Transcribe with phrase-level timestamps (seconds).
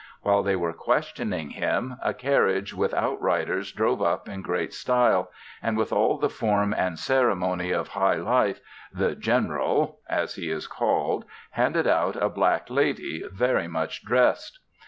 [0.23, 5.29] While they were questioning him, a carriage with out riders drove up in great style,
[5.61, 8.61] and with all the form and ceremony of high life,
[8.91, 14.59] "the General," as he is called, handed out a black lady, very much dressed.